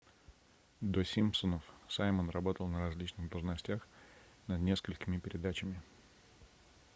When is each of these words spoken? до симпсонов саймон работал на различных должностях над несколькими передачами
до 0.81 1.03
симпсонов 1.05 1.61
саймон 1.87 2.31
работал 2.31 2.65
на 2.67 2.79
различных 2.87 3.29
должностях 3.29 3.87
над 4.47 4.59
несколькими 4.59 5.19
передачами 5.19 5.79